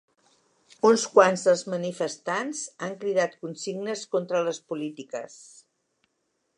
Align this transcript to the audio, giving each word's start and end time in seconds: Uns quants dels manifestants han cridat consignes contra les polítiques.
Uns 0.87 1.03
quants 1.17 1.43
dels 1.49 1.61
manifestants 1.73 2.63
han 2.87 2.97
cridat 3.05 3.37
consignes 3.45 4.05
contra 4.17 4.45
les 4.49 4.63
polítiques. 4.73 5.39